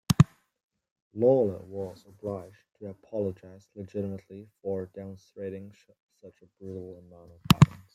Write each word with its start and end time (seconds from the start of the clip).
Lawler 1.13 1.61
was 1.65 2.05
obliged 2.07 2.65
to 2.79 2.87
apologize 2.89 3.69
legitimately 3.75 4.49
for 4.63 4.87
"demonstrating 4.87 5.71
such 6.19 6.41
a 6.41 6.47
brutal 6.59 6.97
amount 7.05 7.31
of 7.33 7.59
violence". 7.67 7.83